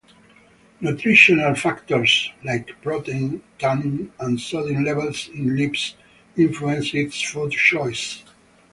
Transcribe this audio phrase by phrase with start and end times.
[0.79, 5.95] Nutritional factors like protein, tannins, and sodium levels in leaves
[6.35, 8.23] influence its food choices.